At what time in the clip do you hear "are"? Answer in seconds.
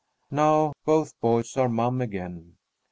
1.57-1.69